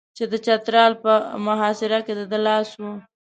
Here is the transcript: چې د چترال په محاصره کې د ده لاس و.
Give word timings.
چې 0.17 0.23
د 0.31 0.33
چترال 0.45 0.93
په 1.03 1.13
محاصره 1.45 1.99
کې 2.05 2.13
د 2.19 2.21
ده 2.31 2.39
لاس 2.45 2.69
و. 2.81 2.83